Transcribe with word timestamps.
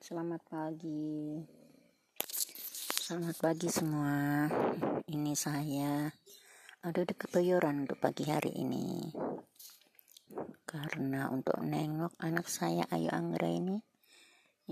Selamat 0.00 0.40
pagi. 0.48 1.36
Selamat 3.04 3.36
pagi 3.36 3.68
semua. 3.68 4.48
Ini 5.04 5.36
saya 5.36 6.08
ada 6.80 7.04
Kebayoran 7.04 7.84
untuk 7.84 8.00
pagi 8.00 8.24
hari 8.24 8.48
ini. 8.64 9.12
Karena 10.64 11.28
untuk 11.28 11.60
nengok 11.60 12.16
anak 12.16 12.48
saya 12.48 12.88
Ayu 12.88 13.12
Anggra 13.12 13.44
ini 13.52 13.76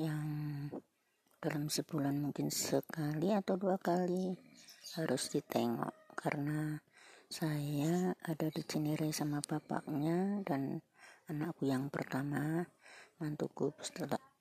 yang 0.01 0.25
dalam 1.45 1.69
sebulan 1.69 2.17
mungkin 2.17 2.49
sekali 2.49 3.29
atau 3.29 3.61
dua 3.61 3.77
kali 3.77 4.33
harus 4.97 5.29
ditengok 5.29 5.93
karena 6.17 6.81
saya 7.29 8.17
ada 8.25 8.49
di 8.49 8.65
Cinere 8.65 9.13
sama 9.13 9.45
bapaknya 9.45 10.41
dan 10.41 10.81
anakku 11.29 11.69
yang 11.69 11.93
pertama 11.93 12.65
mantuku 13.21 13.77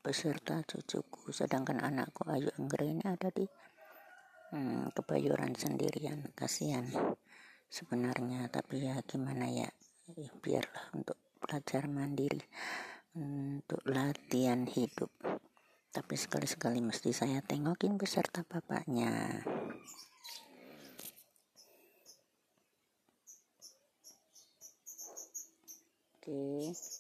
beserta 0.08 0.64
cucuku. 0.64 1.36
Sedangkan 1.36 1.84
anakku 1.84 2.24
Ayu 2.32 2.48
Anggra 2.56 2.88
ini 2.88 3.04
ada 3.04 3.28
di 3.28 3.44
hmm, 4.56 4.96
kebayoran 4.96 5.52
sendirian. 5.52 6.32
Kasihan 6.32 6.88
sebenarnya 7.68 8.48
tapi 8.48 8.88
ya 8.88 9.04
gimana 9.04 9.52
ya, 9.52 9.68
ya 10.16 10.32
biarlah 10.40 10.96
untuk 10.96 11.20
belajar 11.44 11.92
mandiri 11.92 12.40
untuk 13.20 13.84
latihan 13.84 14.64
hidup. 14.64 15.12
Tapi 15.92 16.16
sekali-sekali 16.16 16.80
mesti 16.80 17.12
saya 17.12 17.44
tengokin 17.44 18.00
beserta 18.00 18.48
bapaknya. 18.48 19.44
Oke. 26.24 26.72
okay. 26.72 26.97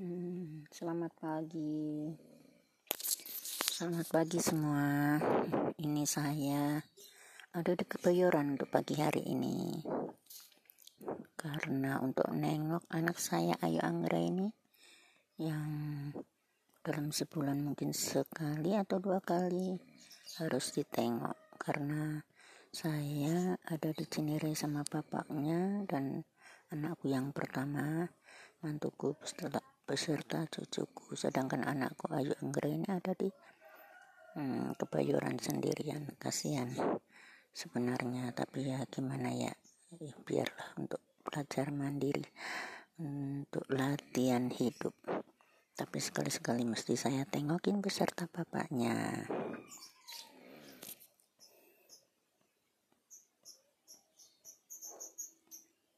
Hmm, 0.00 0.64
selamat 0.72 1.12
pagi. 1.20 2.08
Selamat 3.68 4.08
pagi 4.08 4.40
semua. 4.40 5.20
Ini 5.76 6.08
saya 6.08 6.80
ada 7.52 7.72
di 7.76 7.84
Kebayoran 7.84 8.56
untuk 8.56 8.72
pagi 8.72 8.96
hari 8.96 9.28
ini. 9.28 9.76
Karena 11.36 12.00
untuk 12.00 12.32
nengok 12.32 12.88
anak 12.88 13.20
saya 13.20 13.52
Ayu 13.60 13.76
Anggra 13.84 14.16
ini 14.16 14.48
yang 15.36 15.68
dalam 16.80 17.12
sebulan 17.12 17.60
mungkin 17.60 17.92
sekali 17.92 18.72
atau 18.72 19.04
dua 19.04 19.20
kali 19.20 19.76
harus 20.40 20.80
ditengok 20.80 21.60
karena 21.60 22.24
saya 22.72 23.52
ada 23.68 23.92
di 23.92 24.08
Cinere 24.08 24.56
sama 24.56 24.80
bapaknya 24.80 25.84
dan 25.84 26.24
anakku 26.72 27.12
yang 27.12 27.36
pertama 27.36 28.08
mantuku 28.64 29.12
setelah 29.20 29.60
beserta 29.90 30.46
cucuku 30.46 31.18
sedangkan 31.18 31.66
anakku 31.66 32.06
Ayu 32.14 32.30
Anggra 32.38 32.70
ini 32.70 32.86
ada 32.86 33.10
di 33.10 33.26
hmm, 34.38 34.78
kebayoran 34.78 35.34
sendirian. 35.42 36.14
Kasihan 36.14 36.70
sebenarnya 37.50 38.30
tapi 38.30 38.70
ya 38.70 38.86
gimana 38.86 39.34
ya, 39.34 39.50
ya 39.98 40.14
biarlah 40.22 40.78
untuk 40.78 41.02
belajar 41.26 41.74
mandiri 41.74 42.22
untuk 43.02 43.66
latihan 43.66 44.46
hidup. 44.46 44.94
Tapi 45.74 45.98
sekali-sekali 45.98 46.62
mesti 46.62 46.94
saya 46.94 47.26
tengokin 47.26 47.82
beserta 47.82 48.30
bapaknya. 48.30 49.26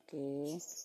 Oke. 0.08 0.16
okay. 0.16 0.81